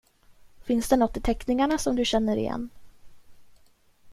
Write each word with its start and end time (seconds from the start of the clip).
Finns 0.63 0.89
det 0.89 0.97
nåt 0.97 1.17
i 1.17 1.21
teckningarna 1.21 1.77
som 1.77 1.95
du 1.95 2.05
känner 2.05 2.37
igen? 2.37 2.69